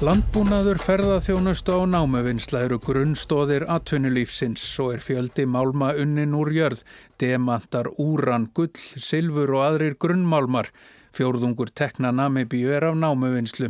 Landbúnaður 0.09 0.79
ferðaþjónustu 0.81 1.75
á 1.77 1.85
námuvinnsla 1.85 2.63
eru 2.65 2.79
grunnstóðir 2.81 3.67
atvinnulífsins 3.69 4.63
og 4.81 4.95
er 4.95 5.03
fjöldi 5.05 5.45
málma 5.45 5.91
unnin 6.01 6.33
úr 6.39 6.49
jörð, 6.57 6.81
demantar, 7.21 7.91
úran, 8.01 8.47
gull, 8.57 8.73
silfur 8.73 9.53
og 9.53 9.67
aðrir 9.67 9.99
grunnmálmar. 10.01 10.71
Fjórðungur 11.13 11.75
tekna 11.77 12.15
namibíu 12.17 12.73
er 12.73 12.89
af 12.89 12.97
námuvinnslu. 12.97 13.69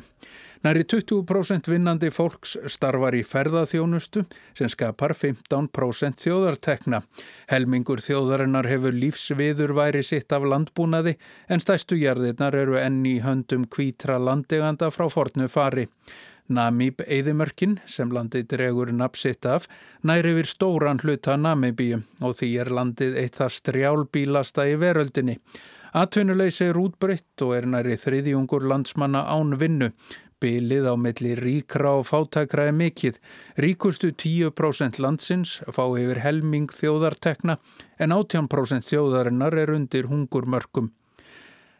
Næri 0.66 0.82
20% 0.90 1.68
vinnandi 1.70 2.08
fólks 2.10 2.56
starfar 2.66 3.14
í 3.14 3.20
ferðaþjónustu 3.22 4.24
sem 4.58 4.70
skapar 4.72 5.14
15% 5.14 6.24
þjóðartekna. 6.24 7.02
Helmingur 7.52 8.02
þjóðarinnar 8.02 8.66
hefur 8.66 8.96
lífsviður 8.96 9.76
væri 9.78 10.02
sitt 10.02 10.34
af 10.34 10.48
landbúnaði 10.50 11.14
en 11.48 11.62
stæstu 11.62 12.00
jarðirnar 12.00 12.58
eru 12.58 12.74
enni 12.80 13.18
í 13.18 13.22
höndum 13.22 13.68
kvítra 13.70 14.18
landeganda 14.18 14.90
frá 14.90 15.06
fornu 15.12 15.46
fari. 15.52 15.86
Namíb 16.48 17.02
Eidimörkin 17.04 17.76
sem 17.86 18.10
landið 18.10 18.46
dregur 18.50 18.90
napsitt 18.96 19.46
af 19.46 19.66
næri 20.02 20.32
yfir 20.32 20.48
stóran 20.48 20.98
hluta 21.02 21.36
Namibíu 21.36 22.00
og 22.24 22.38
því 22.38 22.54
er 22.62 22.70
landið 22.72 23.18
eitt 23.20 23.36
það 23.36 23.58
strjálbílasta 23.58 24.64
í 24.70 24.78
veröldinni. 24.80 25.36
Atvinnuleysi 25.96 26.66
er 26.68 26.80
útbreytt 26.80 27.44
og 27.44 27.54
er 27.56 27.68
næri 27.68 27.96
þriðjungur 28.00 28.64
landsmanna 28.68 29.22
án 29.28 29.54
vinnu. 29.60 29.92
Bilið 30.38 30.86
á 30.86 30.94
milli 30.94 31.32
ríkra 31.34 31.96
og 31.98 32.04
fátækra 32.06 32.68
er 32.70 32.76
mikill. 32.76 33.16
Ríkustu 33.58 34.12
10% 34.12 35.00
landsins 35.02 35.56
fá 35.74 35.82
yfir 35.98 36.20
helming 36.22 36.70
þjóðartekna 36.70 37.58
en 37.98 38.14
18% 38.14 38.86
þjóðarinnar 38.86 39.58
er 39.58 39.74
undir 39.74 40.06
hungurmörkum. 40.06 40.92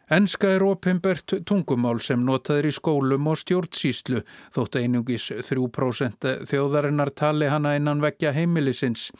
Enska 0.09 0.49
er 0.57 0.63
opimbert 0.65 1.35
tungumál 1.45 1.99
sem 2.01 2.23
notaður 2.25 2.67
í 2.67 2.73
skólum 2.73 3.27
og 3.29 3.37
stjórnsýslu 3.37 4.23
þótt 4.55 4.79
einungis 4.81 5.27
3% 5.45 6.31
þjóðarinnar 6.49 7.11
tali 7.13 7.47
hana 7.47 7.75
innan 7.77 8.01
vekja 8.01 8.33
heimilisins. 8.33 9.11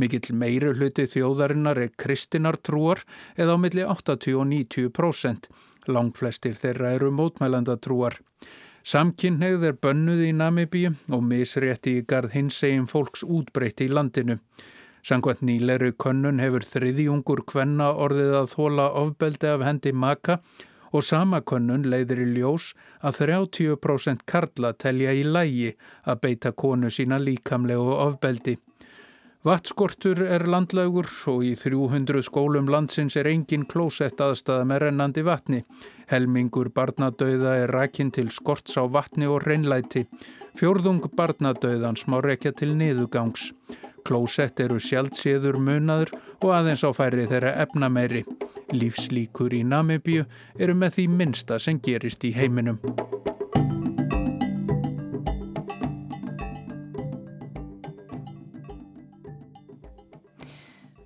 Mikill 0.00 0.32
meiri 0.32 0.72
hluti 0.72 1.04
þjóðarinnar 1.12 1.82
er 1.84 1.92
kristinartrúar 2.00 3.04
eða 3.36 3.54
á 3.54 3.58
milli 3.60 3.84
80 3.84 4.40
og 4.40 4.48
90%. 4.54 5.50
Langflestir 5.92 6.56
þeirra 6.56 6.96
eru 6.96 7.12
mótmælandatrúar. 7.12 8.18
Samkynneið 8.88 9.64
er 9.68 9.74
bönnuð 9.84 10.20
í 10.24 10.28
Namibíu 10.32 10.94
og 11.12 11.24
misrétti 11.28 11.98
í 11.98 12.04
garð 12.08 12.32
hins 12.32 12.62
eginn 12.64 12.86
fólks 12.88 13.20
útbreytti 13.20 13.84
í 13.84 13.92
landinu. 13.92 14.38
Sangvænt 15.04 15.42
nýleru 15.44 15.90
könnun 16.04 16.40
hefur 16.40 16.64
þriðjungur 16.64 17.42
kvenna 17.52 17.90
orðið 18.04 18.32
að 18.38 18.48
þóla 18.54 18.86
ofbeldi 19.02 19.50
af 19.50 19.64
hendi 19.66 19.92
maka 19.92 20.38
og 20.88 21.04
sama 21.04 21.42
könnun 21.52 21.84
leiðir 21.92 22.22
í 22.24 22.30
ljós 22.38 22.70
að 23.04 23.20
30% 23.26 24.24
karla 24.24 24.72
telja 24.72 25.12
í 25.12 25.26
lægi 25.36 25.74
að 26.08 26.22
beita 26.24 26.54
konu 26.56 26.88
sína 26.88 27.20
líkamlegu 27.20 27.92
ofbeldi. 27.92 28.56
Vattskortur 29.46 30.18
er 30.26 30.42
landlaugur 30.50 31.06
og 31.30 31.44
í 31.46 31.52
300 31.54 32.24
skólum 32.26 32.66
landsins 32.72 33.14
er 33.20 33.28
engin 33.30 33.68
klósett 33.70 34.18
aðstæða 34.18 34.64
með 34.66 34.80
rennandi 34.82 35.22
vatni. 35.22 35.60
Helmingur 36.10 36.72
barnadauða 36.74 37.52
er 37.60 37.70
rækinn 37.70 38.10
til 38.10 38.32
skorts 38.34 38.74
á 38.74 38.82
vatni 38.90 39.30
og 39.30 39.46
reynlæti. 39.46 40.08
Fjórðung 40.58 41.06
barnadauðans 41.14 42.08
má 42.10 42.18
rekja 42.24 42.50
til 42.50 42.74
niðugangs. 42.80 43.52
Klósett 44.02 44.58
eru 44.64 44.80
sjálfséður 44.82 45.60
munaður 45.62 46.16
og 46.42 46.50
aðeins 46.58 46.82
á 46.82 46.90
færi 46.90 47.30
þeirra 47.30 47.54
efnameiri. 47.62 48.24
Lífslíkur 48.74 49.54
í 49.54 49.62
Namibíu 49.62 50.26
eru 50.58 50.74
með 50.74 50.98
því 50.98 51.06
minsta 51.14 51.62
sem 51.62 51.78
gerist 51.78 52.26
í 52.26 52.34
heiminum. 52.34 52.82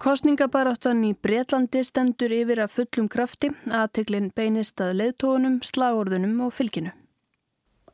Kostningabaráttan 0.03 1.05
í 1.07 1.13
Breitlandi 1.15 1.79
stendur 1.87 2.33
yfir 2.35 2.59
að 2.65 2.73
fullum 2.75 3.07
krafti, 3.07 3.53
aðteglin 3.71 4.33
beinist 4.35 4.81
að 4.83 4.97
leðtónum, 4.99 5.61
slagorðunum 5.63 6.41
og 6.43 6.49
fylginu. 6.57 6.91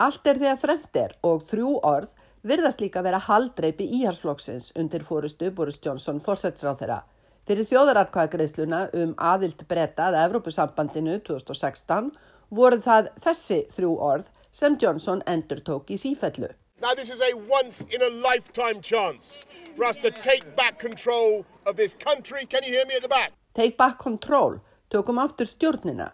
Allt 0.00 0.30
er 0.30 0.38
þegar 0.40 0.62
þrengt 0.62 0.96
er 0.96 1.12
og 1.28 1.42
þrjú 1.50 1.74
orð 1.84 2.14
virðast 2.48 2.80
líka 2.80 3.02
vera 3.04 3.20
haldreipi 3.26 3.84
íharsflokksins 3.98 4.70
undir 4.80 5.04
fórustu 5.04 5.50
Boris 5.52 5.76
Johnson 5.84 6.22
fórsætsráð 6.24 6.78
þeirra. 6.80 6.98
Fyrir 7.44 7.68
þjóðaratkvæðagreisluna 7.68 8.80
um 9.02 9.12
aðild 9.32 9.66
breyta 9.68 10.08
að 10.08 10.16
Evrópusambandinu 10.22 11.18
2016 11.28 12.08
voru 12.48 12.80
það 12.88 13.12
þessi 13.26 13.60
þrjú 13.74 13.92
orð 14.14 14.32
sem 14.48 14.80
Johnson 14.80 15.20
endur 15.28 15.60
tók 15.60 15.92
í 15.92 16.00
sífellu. 16.00 16.48
Now 16.80 16.94
this 16.94 17.10
is 17.12 17.20
a 17.20 17.36
once 17.36 17.84
in 17.92 18.00
a 18.00 18.08
lifetime 18.08 18.80
chance 18.80 19.36
for 19.76 19.84
us 19.84 19.96
to 19.98 20.10
take 20.10 20.56
back 20.56 20.78
control 20.78 21.44
of 21.68 21.76
this 21.76 21.94
country. 21.94 22.46
Can 22.46 22.62
you 22.64 22.72
hear 22.72 22.86
me 22.86 22.96
at 22.96 23.02
the 23.02 23.08
back? 23.08 23.32
Take 23.54 23.76
back 23.76 23.98
control, 23.98 24.60
tökum 24.90 25.20
aftur 25.20 25.46
stjórnina. 25.46 26.12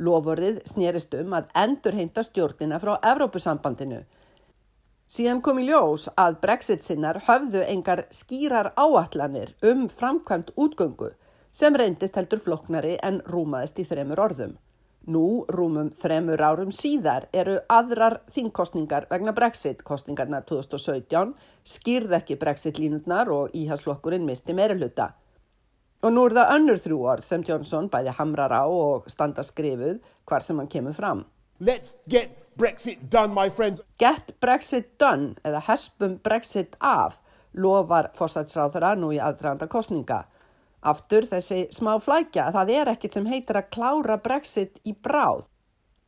Lofurðið 0.00 0.62
snerist 0.70 1.14
um 1.18 1.34
að 1.36 1.50
endur 1.58 1.96
heimta 1.98 2.22
stjórnina 2.24 2.78
frá 2.80 2.94
Evrópusambandinu. 3.12 4.04
Síðan 5.12 5.42
kom 5.44 5.58
í 5.60 5.66
ljós 5.66 6.06
að 6.16 6.38
Brexit 6.40 6.86
sinnar 6.86 7.18
höfðu 7.26 7.66
engar 7.68 8.06
skýrar 8.14 8.70
áallanir 8.80 9.52
um 9.68 9.88
framkvæmt 9.92 10.54
útgöngu 10.56 11.10
sem 11.52 11.76
reyndist 11.76 12.16
heldur 12.16 12.40
floknari 12.40 12.94
en 13.02 13.20
rúmaðist 13.28 13.82
í 13.82 13.84
þremur 13.84 14.22
orðum. 14.24 14.54
Nú, 15.10 15.42
rúmum 15.50 15.88
þremur 15.98 16.38
árum 16.46 16.70
síðar, 16.70 17.24
eru 17.34 17.56
aðrar 17.66 18.20
þingkostningar 18.30 19.08
vegna 19.10 19.32
Brexit-kostningarna 19.34 20.44
2017, 20.46 21.32
skýrð 21.66 22.14
ekki 22.20 22.36
Brexit-línutnar 22.38 23.32
og 23.34 23.50
íhalsflokkurinn 23.58 24.22
misti 24.28 24.54
meiruluta. 24.54 25.08
Og 26.06 26.14
nú 26.14 26.28
er 26.28 26.36
það 26.38 26.52
önnur 26.54 26.78
þrjú 26.84 27.00
orð 27.14 27.26
sem 27.26 27.42
Johnson 27.46 27.90
bæði 27.90 28.14
hamrar 28.14 28.54
á 28.54 28.62
og 28.62 29.10
standa 29.10 29.42
skrifuð 29.42 29.98
hvar 30.26 30.46
sem 30.46 30.62
hann 30.62 30.70
kemur 30.70 30.94
fram. 30.94 31.24
Let's 31.58 31.96
get 32.06 32.38
Brexit 32.56 33.10
done, 33.10 33.34
my 33.34 33.50
friends. 33.50 33.82
Get 33.98 34.36
Brexit 34.40 34.98
done, 34.98 35.34
eða 35.42 35.64
hespum 35.66 36.20
Brexit 36.22 36.76
af, 36.78 37.18
lofar 37.54 38.12
fórsætsráðara 38.14 38.94
nú 38.98 39.10
í 39.10 39.18
aðdraganda 39.18 39.66
kostninga. 39.66 40.24
Aftur 40.82 41.26
þessi 41.30 41.64
smá 41.70 41.94
flækja 42.02 42.48
að 42.48 42.56
það 42.58 42.70
er 42.76 42.90
ekkit 42.92 43.16
sem 43.16 43.26
heitir 43.30 43.58
að 43.60 43.68
klára 43.76 44.16
Brexit 44.22 44.80
í 44.82 44.94
bráð. 44.98 45.44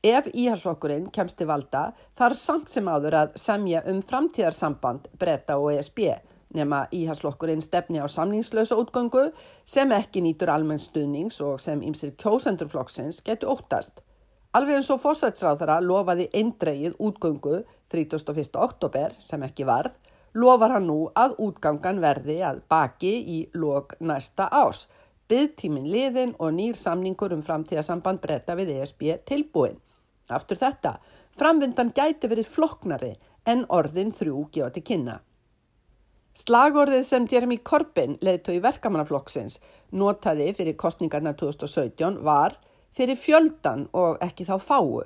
Ef 0.05 0.27
íhalsflokkurinn 0.35 1.07
kemst 1.15 1.39
til 1.39 1.47
valda 1.49 1.85
þarf 2.19 2.37
samt 2.37 2.73
sem 2.73 2.89
áður 2.91 3.17
að 3.23 3.37
semja 3.41 3.85
um 3.89 4.03
framtíðarsamband 4.05 5.07
breyta 5.21 5.57
og 5.63 5.71
ESB 5.77 6.01
nema 6.55 6.85
íhalsflokkurinn 6.93 7.63
stefni 7.65 8.03
á 8.03 8.07
samningslösa 8.11 8.77
útgöngu 8.79 9.29
sem 9.65 9.95
ekki 9.97 10.23
nýtur 10.27 10.53
almenn 10.53 10.83
stuðnings 10.83 11.41
og 11.47 11.61
sem 11.63 11.83
ymsir 11.83 12.15
kjósendurflokksins 12.21 13.23
getur 13.27 13.55
óttast. 13.55 14.03
Alveg 14.55 14.79
eins 14.79 14.91
og 14.95 15.01
fósætsráðara 15.03 15.81
lofaði 15.83 16.29
eindreið 16.35 16.99
útgöngu 17.03 17.63
31. 17.91 18.59
oktober 18.67 19.17
sem 19.23 19.43
ekki 19.43 19.67
varð, 19.67 19.97
lofar 20.35 20.75
hann 20.75 20.89
nú 20.91 20.99
að 21.15 21.37
útgangan 21.47 22.01
verði 22.03 22.41
að 22.47 22.63
baki 22.71 23.15
í 23.37 23.39
lok 23.55 23.95
næsta 24.01 24.49
ás, 24.51 24.87
byggtímin 25.31 25.87
liðin 25.91 26.35
og 26.39 26.55
nýr 26.57 26.79
samningur 26.79 27.35
um 27.37 27.43
framtíðarsamband 27.43 28.21
breyta 28.23 28.57
við 28.59 28.75
ESB 28.79 29.05
tilbúin. 29.29 29.79
Aftur 30.29 30.59
þetta, 30.59 30.99
framvindan 31.37 31.93
gæti 31.95 32.31
verið 32.33 32.51
floknari 32.51 33.13
en 33.47 33.65
orðin 33.69 34.13
þrjú 34.13 34.49
til 34.55 34.83
kynna. 34.83 35.21
Slagorðið 36.35 37.05
sem 37.07 37.27
Jeremy 37.31 37.61
Corbyn 37.63 38.17
leðtói 38.25 38.57
verkamannaflokksins 38.65 39.61
notaði 39.95 40.49
fyrir 40.57 40.75
kostningarna 40.75 41.31
2017 41.39 42.17
var 42.27 42.57
fyrir 42.97 43.15
fjöldan 43.15 43.87
og 43.95 44.19
ekki 44.25 44.47
þá 44.49 44.57
fáu. 44.59 45.05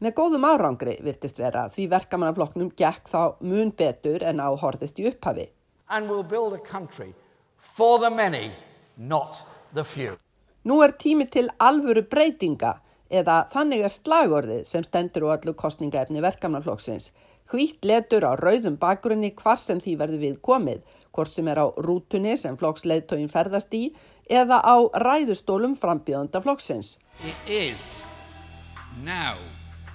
Með 0.00 0.14
góðum 0.16 0.44
árangri 0.48 0.94
virtist 1.04 1.36
vera 1.36 1.66
því 1.68 1.84
verkamannaflokknum 1.92 2.70
gekk 2.72 3.10
þá 3.12 3.36
mun 3.44 3.68
betur 3.76 4.22
en 4.24 4.38
á 4.40 4.48
horðist 4.56 4.96
í 4.96 5.04
upphafi. 5.10 5.50
And 5.92 6.08
we'll 6.08 6.24
build 6.24 6.54
a 6.56 6.62
country 6.64 7.12
for 7.58 7.98
the 8.00 8.08
many, 8.08 8.50
not 8.96 9.42
the 9.74 9.84
few. 9.84 10.16
Nú 10.64 10.80
er 10.80 10.96
tími 10.96 11.28
til 11.28 11.50
alvöru 11.60 12.06
breytinga 12.08 12.78
eða 13.12 13.42
þannig 13.52 13.84
er 13.84 13.92
slagorðið 13.92 14.64
sem 14.72 14.88
stendur 14.88 15.28
á 15.28 15.36
allu 15.36 15.52
kostningaefni 15.52 16.24
verkamannaflokksins. 16.24 17.10
Hvít 17.52 17.84
letur 17.84 18.24
á 18.24 18.32
rauðum 18.40 18.80
bakgrunni 18.80 19.34
hvar 19.36 19.60
sem 19.60 19.84
því 19.84 19.98
verður 20.00 20.24
við 20.24 20.40
komið, 20.40 20.80
hvort 21.12 21.32
sem 21.34 21.48
er 21.52 21.60
á 21.60 21.66
rútunni 21.76 22.38
sem 22.40 22.56
flokksleiðtóin 22.56 23.28
ferðast 23.28 23.74
í 23.76 23.90
eða 24.32 24.64
á 24.64 24.80
ræðustólum 24.96 25.76
frambíðanda 25.76 26.40
flokksins. 26.40 26.96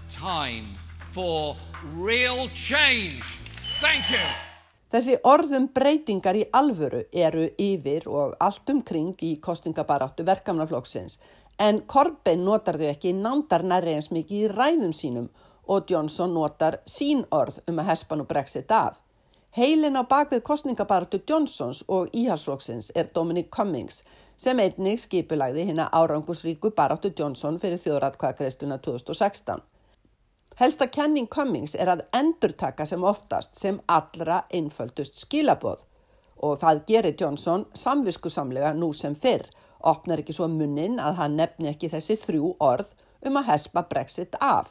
Time 0.09 0.67
for 1.11 1.55
real 1.97 2.47
change. 2.53 3.23
Thank 3.81 4.11
you. 4.11 4.21
Þessi 4.93 5.15
orðum 5.25 5.65
breytingar 5.73 6.37
í 6.37 6.43
alvöru 6.53 7.01
eru 7.11 7.47
yfir 7.57 8.05
og 8.07 8.35
allt 8.39 8.69
umkring 8.69 9.15
í 9.25 9.31
kostningabaráttu 9.41 10.23
verkamannaflokksins 10.27 11.17
en 11.57 11.81
Corbyn 11.89 12.45
notar 12.45 12.77
þau 12.77 12.85
ekki 12.91 13.15
nándar 13.17 13.65
nærri 13.65 13.97
eins 13.97 14.11
mikið 14.13 14.45
í 14.45 14.53
ræðum 14.53 14.93
sínum 14.93 15.27
og 15.65 15.89
Johnson 15.89 16.37
notar 16.37 16.79
sín 16.85 17.25
orð 17.33 17.59
um 17.65 17.81
að 17.81 17.89
hespan 17.89 18.21
og 18.21 18.29
brexit 18.29 18.71
af. 18.71 19.01
Heilin 19.57 19.97
á 19.97 20.05
bakvið 20.05 20.45
kostningabaratu 20.45 21.23
Johnsons 21.27 21.81
og 21.87 22.13
íhalsflokksins 22.13 22.91
er 22.93 23.09
Dominic 23.15 23.49
Cummings 23.49 24.03
sem 24.37 24.59
einnig 24.59 25.01
skipulagði 25.01 25.65
hérna 25.65 25.89
árangusríku 25.89 26.75
baratu 26.75 27.09
Johnson 27.09 27.57
fyrir 27.57 27.81
þjóðratkvæðakreistuna 27.81 28.77
2016. 28.77 29.65
Helsta 30.55 30.87
kenning 30.87 31.27
Cummings 31.27 31.73
er 31.75 31.89
að 31.91 32.05
endurtaka 32.15 32.85
sem 32.87 33.03
oftast 33.03 33.57
sem 33.59 33.81
allra 33.91 34.45
einföldust 34.55 35.17
skilaboð 35.19 35.81
og 36.47 36.59
það 36.61 36.79
gerir 36.87 37.15
Johnson 37.19 37.65
samviskusamlega 37.75 38.69
nú 38.77 38.93
sem 38.95 39.17
fyrr, 39.19 39.43
opnar 39.83 40.21
ekki 40.23 40.35
svo 40.37 40.47
munnin 40.47 40.95
að 41.03 41.17
hann 41.19 41.35
nefni 41.35 41.67
ekki 41.73 41.89
þessi 41.91 42.15
þrjú 42.21 42.53
orð 42.63 42.93
um 43.27 43.39
að 43.41 43.49
hespa 43.49 43.83
brexit 43.89 44.37
af. 44.39 44.69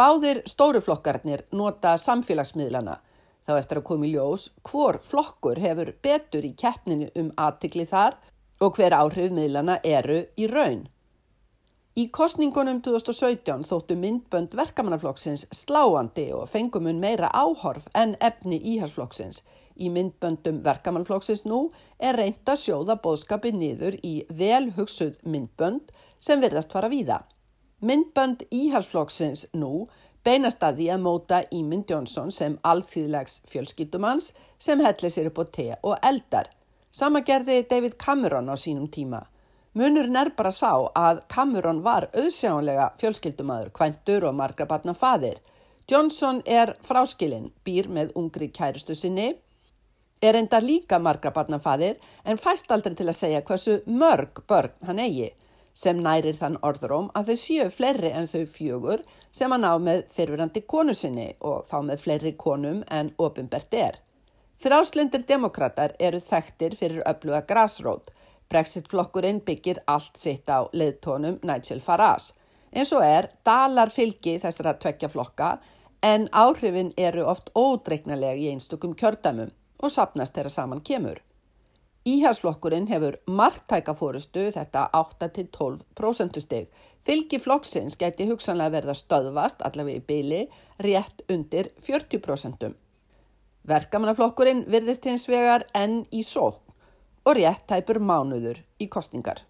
Báðir 0.00 0.40
stóruflokkarnir 0.48 1.44
nota 1.52 1.98
samfélagsmiðlana 2.00 2.96
þá 3.44 3.52
eftir 3.58 3.82
að 3.82 3.88
koma 3.90 4.08
í 4.08 4.14
ljós 4.14 4.46
hvor 4.64 4.96
flokkur 5.04 5.60
hefur 5.60 5.92
betur 6.00 6.46
í 6.48 6.54
keppninu 6.56 7.10
um 7.20 7.28
aðtikli 7.36 7.84
þar 7.90 8.16
og 8.64 8.80
hver 8.80 8.96
áhrif 8.96 9.28
miðlana 9.28 9.76
eru 9.84 10.22
í 10.40 10.48
raun. 10.48 10.86
Í 11.98 12.04
kostningunum 12.14 12.78
2017 12.86 13.64
þóttu 13.66 13.96
myndbönd 13.98 14.52
verkamannaflokksins 14.54 15.48
sláandi 15.50 16.28
og 16.30 16.44
fengum 16.52 16.84
hún 16.86 17.00
meira 17.02 17.26
áhorf 17.34 17.88
en 17.98 18.12
efni 18.22 18.60
íhalsflokksins. 18.72 19.40
Í 19.74 19.90
myndböndum 19.90 20.60
verkamannaflokksins 20.62 21.42
nú 21.50 21.58
er 21.98 22.14
reynd 22.20 22.46
að 22.46 22.60
sjóða 22.62 22.94
bóðskapi 23.02 23.50
niður 23.56 23.96
í 24.06 24.12
vel 24.30 24.68
hugsuð 24.76 25.16
myndbönd 25.26 25.90
sem 26.22 26.38
verðast 26.38 26.70
fara 26.70 26.92
víða. 26.92 27.24
Myndbönd 27.82 28.46
íhalsflokksins 28.54 29.48
nú 29.58 29.88
beinast 30.22 30.62
að 30.62 30.78
því 30.78 30.88
að 30.94 31.04
móta 31.08 31.42
Ímynd 31.50 31.90
Jónsson 31.90 32.30
sem 32.30 32.54
alþýðlegs 32.62 33.40
fjölskyttumanns 33.50 34.30
sem 34.62 34.78
hellir 34.86 35.10
sér 35.10 35.32
upp 35.32 35.42
á 35.42 35.44
te 35.58 35.68
og 35.82 35.98
eldar. 36.06 36.54
Sama 36.92 37.26
gerði 37.26 37.64
David 37.66 37.98
Cameron 37.98 38.46
á 38.46 38.54
sínum 38.54 38.86
tíma. 38.86 39.24
Munurinn 39.72 40.16
er 40.18 40.32
bara 40.34 40.50
sá 40.50 40.72
að 40.98 41.20
Cameron 41.30 41.84
var 41.84 42.08
auðsjáanlega 42.10 42.88
fjölskyldumadur, 42.98 43.70
kvæntur 43.70 44.24
og 44.26 44.34
margra 44.34 44.66
batna 44.66 44.96
fadir. 44.98 45.36
Johnson 45.90 46.40
er 46.46 46.72
fráskilinn, 46.82 47.52
býr 47.62 47.86
með 47.86 48.10
ungri 48.18 48.48
kæristu 48.50 48.96
sinni, 48.98 49.28
er 50.22 50.34
enda 50.34 50.58
líka 50.60 50.98
margra 50.98 51.30
batna 51.30 51.58
fadir 51.62 52.00
en 52.24 52.38
fæst 52.38 52.72
aldrei 52.74 52.98
til 52.98 53.08
að 53.08 53.18
segja 53.20 53.44
hversu 53.46 53.78
mörg 53.86 54.42
börn 54.50 54.74
hann 54.86 54.98
eigi 54.98 55.30
sem 55.80 56.02
nærir 56.02 56.36
þann 56.36 56.58
orðróm 56.66 57.08
að 57.14 57.30
þau 57.30 57.40
séu 57.44 57.70
fleiri 57.70 58.10
en 58.10 58.26
þau 58.28 58.42
fjögur 58.50 59.04
sem 59.32 59.52
hann 59.54 59.64
á 59.64 59.78
með 59.78 60.02
fyrirverandi 60.12 60.66
konu 60.66 60.94
sinni 60.98 61.30
og 61.40 61.62
þá 61.70 61.76
með 61.88 62.02
fleiri 62.04 62.32
konum 62.36 62.82
en 62.90 63.14
ofinbert 63.18 63.74
er. 63.74 64.00
Fráslindir 64.60 65.22
demokrater 65.28 65.94
eru 65.98 66.18
þekktir 66.20 66.74
fyrir 66.76 67.06
öfluga 67.06 67.46
grásrót 67.46 68.10
Brexit-flokkurinn 68.50 69.40
byggir 69.46 69.78
allt 69.86 70.16
sitt 70.18 70.48
á 70.50 70.66
leiðtónum 70.74 71.38
Nigel 71.46 71.80
Farage. 71.80 72.34
En 72.72 72.86
svo 72.86 72.98
er 73.02 73.28
dalar 73.46 73.90
fylgi 73.94 74.38
þessara 74.42 74.74
tvekja 74.82 75.10
flokka 75.10 75.50
en 76.02 76.26
áhrifin 76.34 76.90
eru 76.98 77.26
oft 77.30 77.50
ódreiknalega 77.54 78.38
í 78.42 78.48
einstökum 78.50 78.96
kjördæmum 78.98 79.52
og 79.78 79.92
sapnast 79.94 80.34
þeirra 80.34 80.50
saman 80.50 80.82
kemur. 80.82 81.20
Íhalsflokkurinn 82.10 82.88
hefur 82.88 83.18
margtæka 83.28 83.94
fórustu 83.94 84.46
þetta 84.54 84.86
8-12% 84.96 86.40
steg. 86.42 86.70
Fylgi 87.06 87.38
flokksins 87.38 87.98
geti 88.00 88.26
hugsanlega 88.30 88.74
verða 88.78 88.96
stöðvast 88.96 89.62
allavega 89.62 90.00
í 90.00 90.06
byli 90.08 90.40
rétt 90.82 91.22
undir 91.30 91.70
40%. 91.86 92.72
Verkamannaflokkurinn 93.68 94.64
virðist 94.72 95.06
hins 95.06 95.28
vegar 95.28 95.68
enn 95.76 96.02
í 96.10 96.24
sók 96.24 96.69
og 97.24 97.36
rétt 97.36 97.66
tæpur 97.68 98.00
mánuður 98.00 98.62
í 98.80 98.88
kostningar. 98.88 99.44